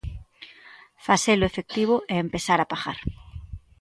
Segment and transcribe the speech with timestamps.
[1.07, 2.99] Facelo efectivo e empezar a pagar.